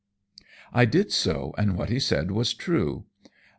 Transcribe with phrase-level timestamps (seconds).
[0.73, 3.05] I did so, and what he said was true.